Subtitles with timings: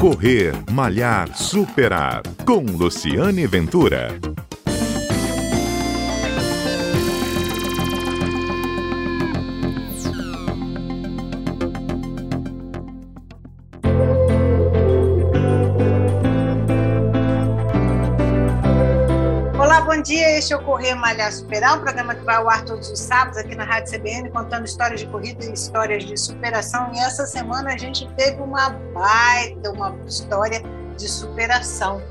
[0.00, 2.22] Correr, Malhar, Superar.
[2.44, 4.45] Com Luciane Ventura.
[20.36, 20.38] Bom dia.
[20.38, 23.38] Este é o Correr Malhar Superar, um programa que vai ao ar todos os sábados
[23.38, 26.92] aqui na Rádio CBN, contando histórias de corrida e histórias de superação.
[26.92, 30.62] E essa semana a gente teve uma baita, uma história
[30.96, 32.02] de superação.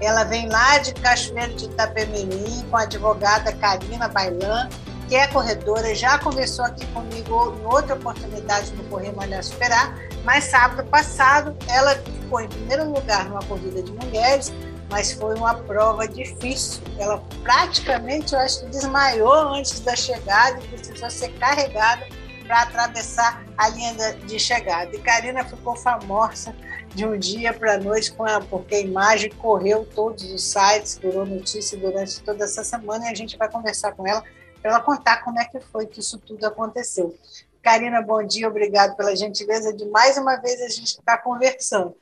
[0.00, 4.68] Ela vem lá de Cachoeiro de Itapemirim com a advogada Karina Bailan,
[5.08, 9.94] que é corredora, já conversou aqui comigo em outra oportunidade no Correr Malhar Superar,
[10.24, 14.52] mas sábado passado ela ficou em primeiro lugar numa corrida de mulheres,
[14.90, 16.82] mas foi uma prova difícil.
[16.98, 22.06] Ela praticamente, eu acho que desmaiou antes da chegada e precisou ser carregada
[22.46, 23.94] para atravessar a linha
[24.26, 24.94] de chegada.
[24.94, 26.54] E Karina ficou famosa
[26.94, 30.96] de um dia para a noite com ela, porque a imagem correu todos os sites,
[30.96, 34.22] durou notícia durante toda essa semana e a gente vai conversar com ela
[34.60, 37.14] para ela contar como é que foi que isso tudo aconteceu.
[37.62, 41.94] Karina, bom dia, obrigado pela gentileza de mais uma vez a gente estar tá conversando.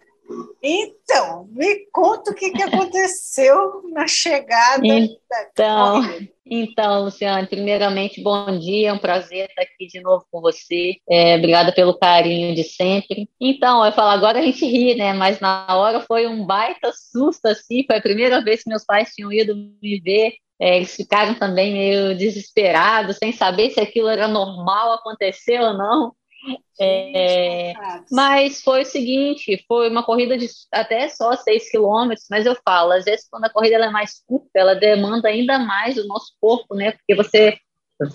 [0.63, 4.87] Então, me conta o que, que aconteceu na chegada.
[4.87, 6.03] Então,
[6.45, 10.97] então, Luciane, primeiramente, bom dia, é um prazer estar aqui de novo com você.
[11.09, 13.29] É, obrigada pelo carinho de sempre.
[13.41, 15.13] Então, eu falo, agora a gente ri, né?
[15.13, 17.85] Mas na hora foi um baita susto, assim.
[17.87, 20.35] Foi a primeira vez que meus pais tinham ido me ver.
[20.61, 26.13] É, eles ficaram também meio desesperados, sem saber se aquilo era normal acontecer ou não.
[26.81, 27.73] É,
[28.11, 32.93] mas foi o seguinte, foi uma corrida de até só 6 quilômetros, mas eu falo,
[32.93, 36.75] às vezes quando a corrida é mais curta, ela demanda ainda mais o nosso corpo,
[36.75, 36.93] né?
[36.93, 37.57] Porque você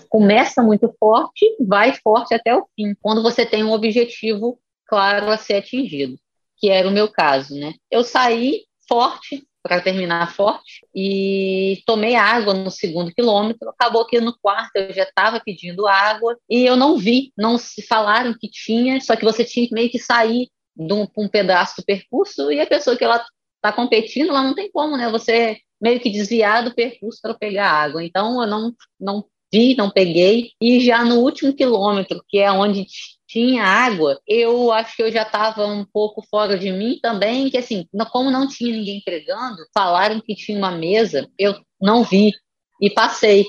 [0.08, 5.36] começa muito forte, vai forte até o fim, quando você tem um objetivo claro a
[5.36, 6.18] ser atingido,
[6.58, 7.74] que era o meu caso, né?
[7.90, 13.68] Eu saí forte, para terminar forte e tomei água no segundo quilômetro.
[13.68, 17.82] Acabou que no quarto eu já estava pedindo água e eu não vi, não se
[17.82, 21.74] falaram que tinha, só que você tinha que meio que sair de um, um pedaço
[21.78, 23.24] do percurso e a pessoa que ela
[23.56, 25.10] está competindo, ela não tem como, né?
[25.10, 28.02] Você meio que desviar do percurso para pegar água.
[28.04, 30.52] Então eu não, não vi, não peguei.
[30.60, 32.86] E já no último quilômetro, que é onde
[33.28, 37.58] tinha água, eu acho que eu já estava um pouco fora de mim também, que
[37.58, 42.32] assim, como não tinha ninguém pregando, falaram que tinha uma mesa, eu não vi
[42.80, 43.44] e passei.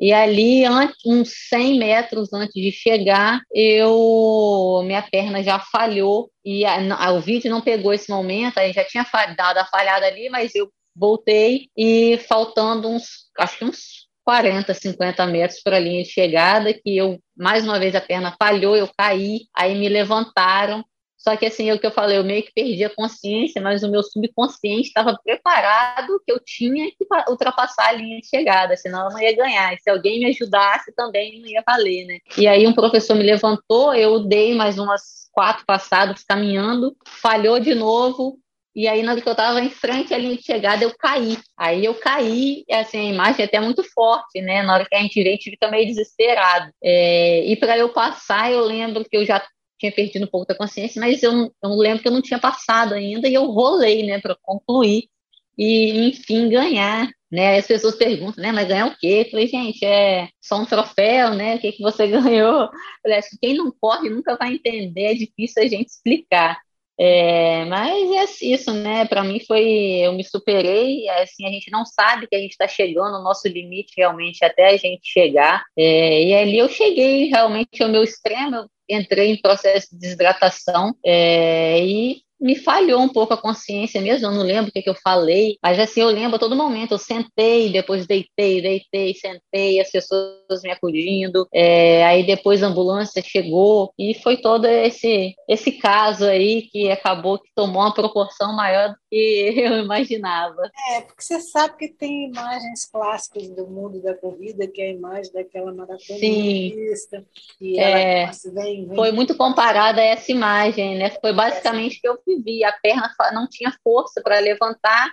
[0.00, 0.62] E ali,
[1.04, 7.50] uns 100 metros antes de chegar, eu minha perna já falhou e a, o vídeo
[7.50, 9.04] não pegou esse momento, aí já tinha
[9.36, 15.26] dado a falhada ali, mas eu voltei e faltando uns, acho que uns 40, 50
[15.26, 18.86] metros para a linha de chegada, que eu, mais uma vez, a perna falhou, eu
[18.94, 20.84] caí, aí me levantaram.
[21.16, 23.82] Só que, assim, é o que eu falei, eu meio que perdi a consciência, mas
[23.82, 29.06] o meu subconsciente estava preparado que eu tinha que ultrapassar a linha de chegada, senão
[29.06, 29.72] eu não ia ganhar.
[29.72, 32.18] E se alguém me ajudasse, também não ia valer, né?
[32.36, 37.74] E aí um professor me levantou, eu dei mais umas quatro passadas caminhando, falhou de
[37.74, 38.38] novo,
[38.74, 41.36] e aí, na hora que eu estava em frente à linha de chegada, eu caí.
[41.56, 44.62] Aí eu caí, assim, a imagem é até muito forte, né?
[44.62, 46.70] Na hora que a gente vê, a gente fica meio desesperado.
[46.82, 49.44] É, e para eu passar, eu lembro que eu já
[49.78, 52.94] tinha perdido um pouco da consciência, mas eu, eu lembro que eu não tinha passado
[52.94, 55.08] ainda e eu rolei, né, para concluir
[55.56, 57.08] e, enfim, ganhar.
[57.30, 57.58] Né?
[57.58, 59.24] As pessoas perguntam, né, mas ganhar o quê?
[59.26, 61.56] Eu falei, gente, é só um troféu, né?
[61.56, 62.62] O que, que você ganhou?
[62.62, 62.70] Eu
[63.02, 66.58] falei, acho que quem não corre nunca vai entender, é difícil a gente explicar.
[67.00, 69.06] É, mas é isso, né?
[69.06, 69.62] Para mim foi,
[70.02, 71.08] eu me superei.
[71.10, 74.70] Assim, a gente não sabe que a gente está chegando no nosso limite realmente até
[74.70, 75.64] a gente chegar.
[75.76, 78.56] É, e ali eu cheguei realmente ao meu extremo.
[78.56, 84.26] Eu entrei em processo de desidratação é, e me falhou um pouco a consciência mesmo,
[84.26, 86.92] eu não lembro o que, que eu falei, mas assim, eu lembro a todo momento,
[86.92, 93.22] eu sentei, depois deitei, deitei, sentei, as pessoas me acudindo, é, aí depois a ambulância
[93.22, 98.90] chegou, e foi todo esse, esse caso aí que acabou que tomou uma proporção maior
[98.90, 100.62] do que eu imaginava.
[100.92, 104.92] É, porque você sabe que tem imagens clássicas do mundo da corrida, que é a
[104.92, 107.24] imagem daquela maratonista,
[107.60, 112.08] e é, ela vem, vem, foi muito comparada a essa imagem, né, foi basicamente que
[112.08, 115.10] eu vivi, a perna não tinha força para levantar,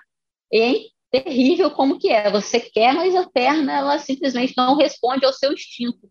[0.51, 5.25] e é terrível como que é, você quer, mas a perna ela simplesmente não responde
[5.25, 6.09] ao seu instinto,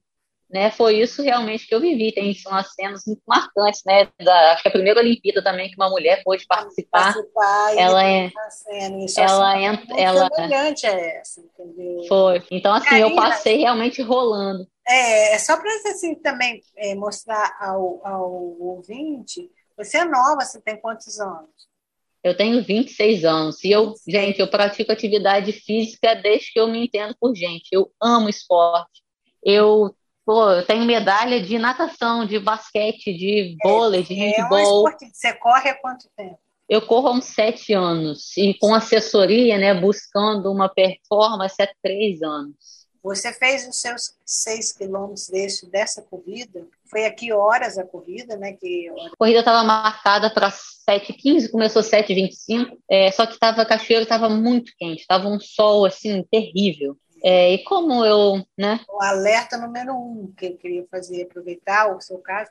[0.51, 4.53] né, foi isso realmente que eu vivi, tem são as cenas muito marcantes, né, da,
[4.53, 8.31] acho que a primeira Olimpíada também que uma mulher pôde participar, participar ela é,
[9.17, 12.05] ela é, ela é essa, entendeu?
[12.07, 14.67] Foi, então assim, eu passei realmente rolando.
[14.87, 18.31] É, é só para assim também é, mostrar ao, ao
[18.61, 21.51] ouvinte você é nova, você tem quantos anos?
[22.23, 26.87] Eu tenho 26 anos e eu, gente, eu pratico atividade física desde que eu me
[26.87, 27.69] entendo por gente.
[27.71, 29.03] Eu amo esporte.
[29.45, 29.95] Eu,
[30.25, 34.59] pô, eu tenho medalha de natação, de basquete, de vôlei, de é, handball.
[34.59, 35.11] É um esporte.
[35.13, 36.39] Você corre há quanto tempo?
[36.67, 42.23] Eu corro há uns sete anos e com assessoria, né, buscando uma performance há três
[42.23, 42.84] anos.
[43.05, 46.67] Você fez os seus seis quilômetros desse, dessa corrida?
[46.87, 48.55] Foi aqui horas a corrida, né?
[48.55, 48.89] Que...
[48.89, 54.73] A corrida estava marcada para 7h15, começou 7h25, é, só que tava, Cachoeiro estava muito
[54.79, 56.97] quente, estava um sol assim terrível.
[57.23, 58.81] É, e como eu, né?
[58.89, 62.51] O alerta número um que eu queria fazer, aproveitar o seu caso,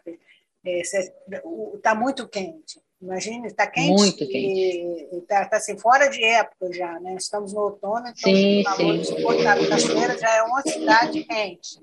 [0.63, 1.41] está é,
[1.81, 2.79] tá muito quente.
[3.03, 3.89] Imagina, está quente.
[3.89, 5.09] Muito quente.
[5.11, 7.15] Está tá, assim, fora de época já, né?
[7.15, 9.43] Estamos no outono, então sim, o sim.
[9.67, 11.79] Cachoeira já é uma cidade quente.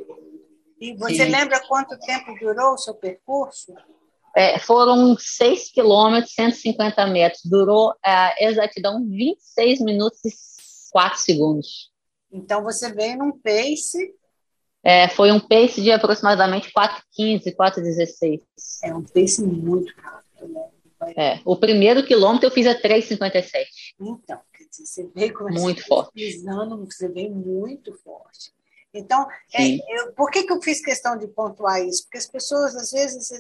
[0.81, 1.31] E você sim.
[1.31, 3.75] lembra quanto tempo durou o seu percurso?
[4.34, 7.43] É, foram 6 quilômetros, 150 metros.
[7.44, 10.31] Durou a é, exatidão 26 minutos e
[10.90, 11.90] 4 segundos.
[12.32, 14.14] Então você veio num pace.
[14.82, 18.40] É, foi um pace de aproximadamente 4,15, 4,16.
[18.84, 20.69] É um pace muito rápido, né?
[21.17, 23.67] É, o primeiro quilômetro eu fiz a 3,57.
[23.99, 24.38] Então,
[24.70, 26.12] você veio com muito forte.
[26.12, 28.52] Pisando, você veio muito forte.
[28.93, 32.02] Então, é, eu, por que, que eu fiz questão de pontuar isso?
[32.05, 33.31] Porque as pessoas, às vezes,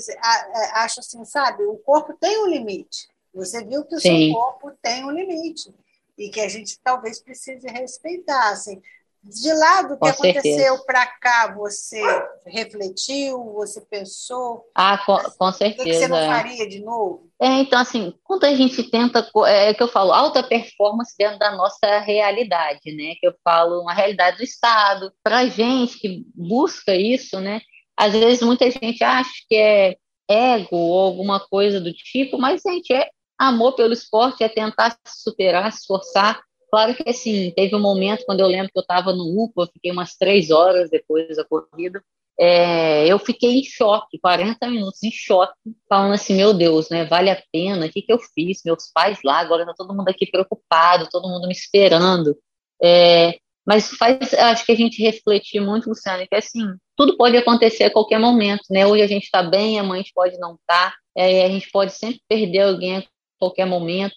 [0.72, 3.08] acham assim, sabe, o corpo tem um limite.
[3.34, 4.26] Você viu que o Sim.
[4.26, 5.74] seu corpo tem um limite.
[6.16, 8.50] E que a gente talvez precise respeitar.
[8.50, 8.80] Assim,
[9.22, 12.02] de lá do que com aconteceu para cá, você
[12.46, 14.64] refletiu, você pensou?
[14.74, 15.82] Ah, com, com certeza.
[15.82, 17.30] O que, você não faria de novo?
[17.40, 21.38] É, então, assim, quando a gente tenta, é, é que eu falo, alta performance dentro
[21.38, 23.14] da nossa realidade, né?
[23.20, 25.12] Que eu falo, uma realidade do Estado.
[25.22, 27.60] Para gente que busca isso, né?
[27.96, 29.96] Às vezes muita gente acha que é
[30.28, 35.22] ego ou alguma coisa do tipo, mas, gente, é amor pelo esporte, é tentar se
[35.22, 36.40] superar, se esforçar
[36.70, 39.90] Claro que, assim, teve um momento quando eu lembro que eu estava no UPA, fiquei
[39.90, 42.02] umas três horas depois da corrida,
[42.38, 45.52] é, eu fiquei em choque, 40 minutos em choque,
[45.88, 48.62] falando assim, meu Deus, né, vale a pena, o que, que eu fiz?
[48.64, 52.34] Meus pais lá, agora está todo mundo aqui preocupado, todo mundo me esperando.
[52.82, 53.36] É,
[53.66, 57.92] mas faz, acho que a gente refletir muito, Luciano, que assim, tudo pode acontecer a
[57.92, 58.86] qualquer momento, né?
[58.86, 61.70] Hoje a gente está bem, amanhã a gente pode não estar, tá, é, a gente
[61.70, 63.04] pode sempre perder alguém a
[63.38, 64.16] qualquer momento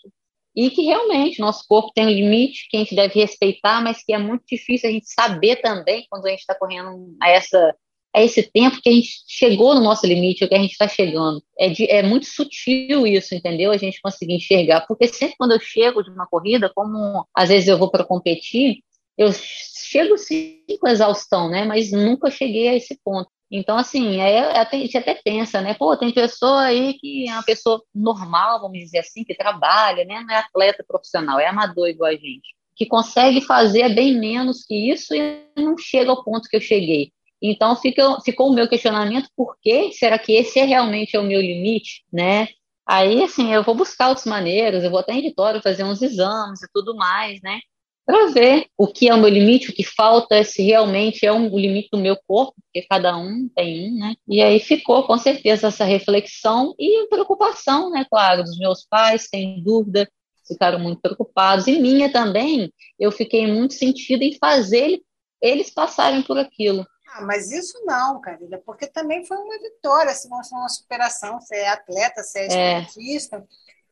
[0.55, 4.13] e que realmente nosso corpo tem um limite que a gente deve respeitar, mas que
[4.13, 7.75] é muito difícil a gente saber também quando a gente está correndo a essa
[8.15, 10.87] a esse tempo que a gente chegou no nosso limite, o que a gente está
[10.87, 11.43] chegando.
[11.57, 13.71] É, de, é muito sutil isso, entendeu?
[13.71, 17.67] A gente conseguir enxergar, porque sempre quando eu chego de uma corrida, como às vezes
[17.67, 18.83] eu vou para competir,
[19.17, 21.65] eu chego sim com exaustão, né?
[21.65, 23.29] Mas nunca cheguei a esse ponto.
[23.55, 25.75] Então, assim, é, é a gente até pensa, né?
[25.75, 30.21] Pô, tem pessoa aí que é uma pessoa normal, vamos dizer assim, que trabalha, né?
[30.21, 34.91] Não é atleta profissional, é amador igual a gente, que consegue fazer bem menos que
[34.91, 37.11] isso e não chega ao ponto que eu cheguei.
[37.39, 41.23] Então, fica, ficou o meu questionamento, por que será que esse é realmente é o
[41.23, 42.47] meu limite, né?
[42.87, 46.63] Aí, assim, eu vou buscar outras maneiras, eu vou até em editório fazer uns exames
[46.63, 47.59] e tudo mais, né?
[48.05, 51.51] Para ver o que é o meu limite, o que falta, se realmente é um,
[51.51, 54.15] o limite do meu corpo, porque cada um tem um, né?
[54.27, 58.05] E aí ficou com certeza essa reflexão e preocupação, né?
[58.09, 60.09] Claro, dos meus pais, sem dúvida,
[60.45, 65.01] ficaram muito preocupados, e minha também, eu fiquei muito sentida em fazer
[65.41, 66.85] eles passarem por aquilo.
[67.07, 71.39] Ah, mas isso não, Carila, porque também foi uma vitória, se não foi uma superação,
[71.39, 72.79] você é atleta, você é, é.
[72.79, 73.45] esportista.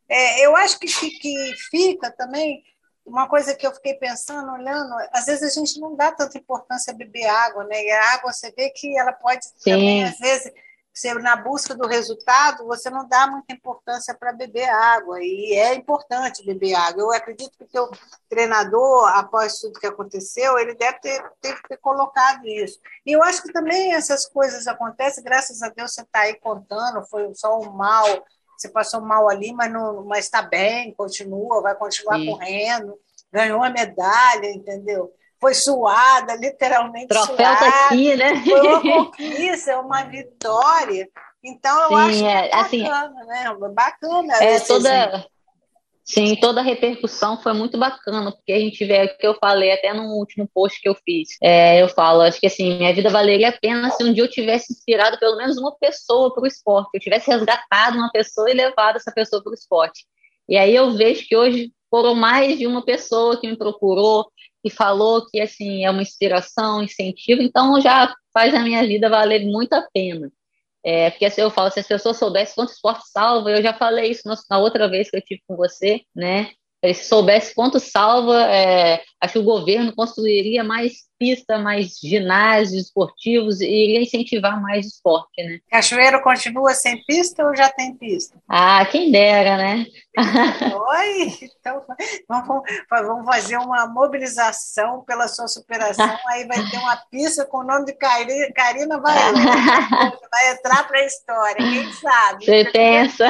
[0.09, 0.41] É.
[0.41, 2.61] É, eu acho que, que fica também
[3.05, 6.93] uma coisa que eu fiquei pensando, olhando, às vezes a gente não dá tanta importância
[6.93, 7.83] a beber água, né?
[7.83, 9.71] E a água, você vê que ela pode Sim.
[9.71, 10.51] também, às vezes,
[10.93, 15.73] ser na busca do resultado, você não dá muita importância para beber água, e é
[15.73, 17.01] importante beber água.
[17.01, 17.89] Eu acredito que o teu
[18.29, 22.79] treinador, após tudo que aconteceu, ele deve ter, ter, ter colocado isso.
[23.05, 27.05] E eu acho que também essas coisas acontecem, graças a Deus você está aí contando,
[27.07, 28.05] foi só um mal,
[28.61, 32.27] você passou mal ali, mas não, mas está bem, continua, vai continuar Sim.
[32.27, 32.93] correndo,
[33.31, 35.11] ganhou a medalha, entendeu?
[35.39, 37.71] Foi suada, literalmente Troféu tá suada.
[37.71, 38.43] Tá aqui, né?
[38.43, 41.09] Foi uma conquista, uma vitória.
[41.43, 43.55] Então, eu Sim, acho é, é assim, bacana, né?
[43.73, 44.33] Bacana.
[44.35, 45.27] É, toda,
[46.03, 49.71] Sim, toda a repercussão foi muito bacana, porque a gente vê o que eu falei
[49.71, 51.29] até no último post que eu fiz.
[51.41, 54.29] É, eu falo, acho que assim, minha vida valeria a pena se um dia eu
[54.29, 58.53] tivesse inspirado pelo menos uma pessoa para o esporte, eu tivesse resgatado uma pessoa e
[58.53, 60.05] levado essa pessoa para o esporte.
[60.49, 64.31] E aí eu vejo que hoje foram mais de uma pessoa que me procurou,
[64.63, 69.45] que falou que assim é uma inspiração, incentivo, então já faz a minha vida valer
[69.45, 70.31] muito a pena.
[70.83, 74.11] É, porque assim, eu falo, se as pessoas soubessem quanto esporte salva, eu já falei
[74.11, 76.51] isso na outra vez que eu tive com você, né?
[76.83, 83.61] Se soubesse quanto salva, é, acho que o governo construiria mais pista, mais ginásios esportivos
[83.61, 85.59] e iria incentivar mais esporte, né?
[85.69, 88.35] Cachoeiro continua sem pista ou já tem pista?
[88.49, 89.85] Ah, quem dera, né?
[90.17, 91.51] Oi!
[91.59, 91.83] Então,
[92.27, 97.63] vamos, vamos fazer uma mobilização pela sua superação, aí vai ter uma pista com o
[97.63, 99.39] nome de Karina Baiana.
[100.31, 102.45] Vai entrar para a história, quem sabe?
[102.45, 103.27] Você pensa?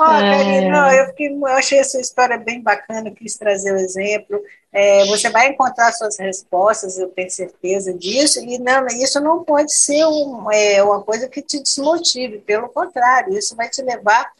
[0.00, 4.23] Ó, oh, Karina, eu, fiquei, eu achei essa história bem bacana, quis trazer o exemplo.
[4.72, 9.72] É, você vai encontrar suas respostas, eu tenho certeza disso, e não, isso não pode
[9.72, 14.32] ser um, é, uma coisa que te desmotive, pelo contrário, isso vai te levar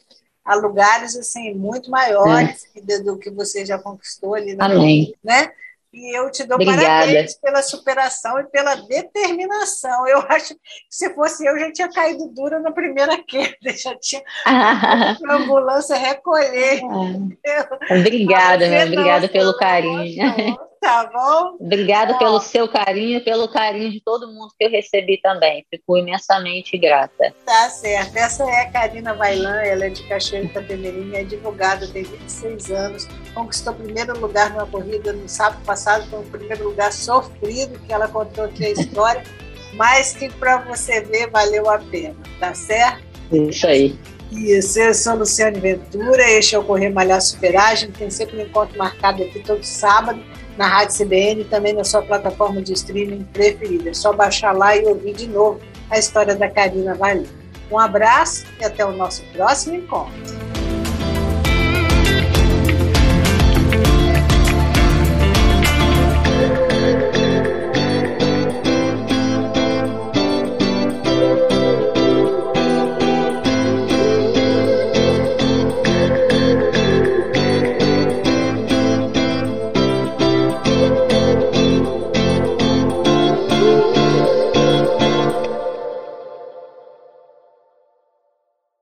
[0.43, 2.99] a lugares assim muito maiores é.
[2.99, 5.15] do que você já conquistou ali na Amém.
[5.23, 5.51] né?
[5.95, 6.81] E eu te dou Obrigada.
[6.81, 10.05] parabéns pela superação e pela determinação.
[10.05, 10.59] Eu acho que
[10.89, 16.81] se fosse eu, já tinha caído dura na primeira queda, já tinha a ambulância recolher.
[16.83, 17.95] Ah.
[17.97, 20.57] Obrigada, meu, obrigada pelo carinho.
[20.85, 21.57] Tá bom?
[21.59, 25.65] Obrigada pelo seu carinho, pelo carinho de todo mundo que eu recebi também.
[25.67, 27.33] Fico imensamente grata.
[27.43, 28.15] Tá certo.
[28.15, 33.07] Essa é a Karina Bailan, ela é de Cachoeira Itapemirim, é advogada, tem 26 anos,
[33.33, 38.07] conquistou primeiro lugar numa corrida no sábado passado, foi o primeiro lugar sofrido, que ela
[38.07, 39.23] contou aqui a história,
[39.73, 43.03] mas que para você ver valeu a pena, tá certo?
[43.31, 43.97] Isso aí.
[44.31, 48.77] Isso, eu sou Luciane Ventura, este é o Correr Malhar Superagem, tem sempre um encontro
[48.77, 50.21] marcado aqui todo sábado
[50.57, 53.89] na Rádio CBN e também na sua plataforma de streaming preferida.
[53.89, 55.59] É só baixar lá e ouvir de novo
[55.89, 57.27] a história da Karina Valim.
[57.71, 60.44] Um abraço e até o nosso próximo encontro.